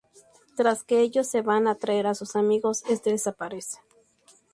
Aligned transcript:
Tras 0.55 0.83
que 0.83 0.99
ellos 1.01 1.27
se 1.27 1.43
van 1.43 1.67
a 1.67 1.75
traer 1.75 2.07
a 2.07 2.15
sus 2.15 2.35
amigos, 2.35 2.81
este 2.89 3.11
desaparece. 3.11 3.77